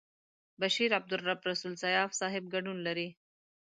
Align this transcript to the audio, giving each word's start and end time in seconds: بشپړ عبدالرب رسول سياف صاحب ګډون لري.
بشپړ 0.59 0.91
عبدالرب 0.99 1.39
رسول 1.51 1.73
سياف 1.83 2.11
صاحب 2.19 2.43
ګډون 2.53 2.77
لري. 2.87 3.09